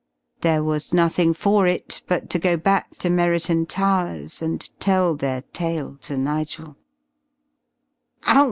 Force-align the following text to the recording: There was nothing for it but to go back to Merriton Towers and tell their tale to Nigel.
There 0.39 0.63
was 0.63 0.95
nothing 0.95 1.31
for 1.31 1.67
it 1.67 2.01
but 2.07 2.27
to 2.31 2.39
go 2.39 2.57
back 2.57 2.97
to 2.97 3.09
Merriton 3.11 3.67
Towers 3.67 4.41
and 4.41 4.67
tell 4.79 5.13
their 5.15 5.43
tale 5.53 5.97
to 6.01 6.17
Nigel. 6.17 6.75